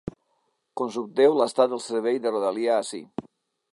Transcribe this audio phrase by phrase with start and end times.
[0.81, 3.03] Consulteu l’estat del servei de rodalia ací.